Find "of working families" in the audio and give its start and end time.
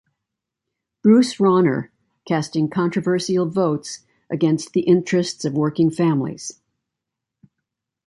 5.45-6.59